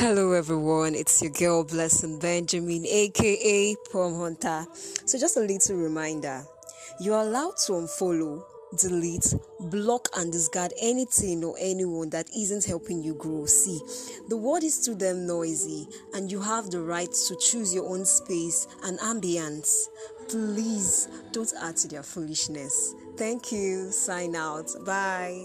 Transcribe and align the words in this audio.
Hello, 0.00 0.32
everyone. 0.32 0.94
It's 0.94 1.20
your 1.20 1.30
girl 1.30 1.62
Blessing 1.62 2.18
Benjamin, 2.18 2.86
aka 2.86 3.76
Prom 3.90 4.14
Hunter. 4.14 4.66
So, 5.04 5.18
just 5.18 5.36
a 5.36 5.40
little 5.40 5.76
reminder 5.76 6.42
you 6.98 7.12
are 7.12 7.20
allowed 7.20 7.58
to 7.66 7.72
unfollow, 7.72 8.42
delete, 8.78 9.34
block, 9.60 10.08
and 10.16 10.32
discard 10.32 10.72
anything 10.80 11.44
or 11.44 11.54
anyone 11.60 12.08
that 12.08 12.30
isn't 12.34 12.64
helping 12.64 13.02
you 13.02 13.12
grow. 13.12 13.44
See, 13.44 13.78
the 14.30 14.38
world 14.38 14.64
is 14.64 14.80
to 14.86 14.94
them 14.94 15.26
noisy, 15.26 15.86
and 16.14 16.32
you 16.32 16.40
have 16.40 16.70
the 16.70 16.80
right 16.80 17.12
to 17.28 17.36
choose 17.36 17.74
your 17.74 17.86
own 17.86 18.06
space 18.06 18.68
and 18.84 18.98
ambience. 19.00 19.88
Please 20.30 21.08
don't 21.32 21.52
add 21.60 21.76
to 21.76 21.88
their 21.88 22.02
foolishness. 22.02 22.94
Thank 23.18 23.52
you. 23.52 23.90
Sign 23.90 24.34
out. 24.34 24.70
Bye. 24.86 25.44